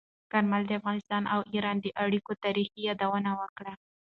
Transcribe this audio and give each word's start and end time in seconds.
کارمل 0.31 0.61
د 0.67 0.71
افغانستان 0.79 1.23
او 1.33 1.39
ایران 1.53 1.77
د 1.81 1.87
اړیکو 2.03 2.31
تاریخي 2.43 2.79
یادونه 2.89 3.31
وکړه. 3.41 3.73